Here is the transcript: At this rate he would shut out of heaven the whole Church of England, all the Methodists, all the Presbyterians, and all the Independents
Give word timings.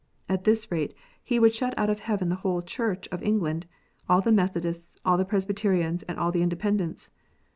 At 0.27 0.45
this 0.45 0.71
rate 0.71 0.95
he 1.23 1.37
would 1.37 1.53
shut 1.53 1.75
out 1.77 1.91
of 1.91 1.99
heaven 1.99 2.29
the 2.29 2.37
whole 2.37 2.63
Church 2.63 3.07
of 3.09 3.21
England, 3.21 3.67
all 4.09 4.19
the 4.19 4.31
Methodists, 4.31 4.97
all 5.05 5.15
the 5.15 5.25
Presbyterians, 5.25 6.01
and 6.01 6.17
all 6.17 6.31
the 6.31 6.41
Independents 6.41 7.11